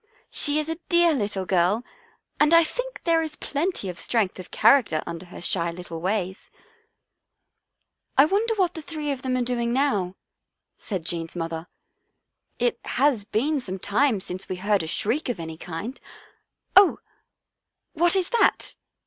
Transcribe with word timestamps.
"She 0.31 0.57
is 0.57 0.67
a 0.67 0.79
dear 0.89 1.13
little 1.13 1.45
girl 1.45 1.83
and 2.39 2.55
I 2.55 2.63
think 2.63 3.03
there 3.03 3.21
is 3.21 3.35
plenty 3.35 3.87
of 3.87 3.99
strength 3.99 4.39
of 4.39 4.49
character 4.49 5.03
under 5.05 5.27
her 5.27 5.43
shy 5.43 5.69
little 5.71 6.01
ways."" 6.01 6.49
I 8.17 8.25
wonder 8.25 8.55
what 8.55 8.73
the 8.73 8.81
three 8.81 9.11
are 9.11 9.15
doing 9.43 9.71
now," 9.71 10.15
said 10.75 11.05
Jean's 11.05 11.35
mother." 11.35 11.67
It 12.67 12.79
has 12.97 13.25
been 13.25 13.59
some 13.59 13.77
time 13.77 14.19
since 14.19 14.49
we 14.49 14.55
heard 14.55 14.81
a 14.81 14.87
shriek 14.87 15.29
of 15.29 15.39
any 15.39 15.55
kind— 15.55 15.99
oh— 16.75 16.97
what 17.93 18.15
is 18.15 18.31
that?" 18.31 18.73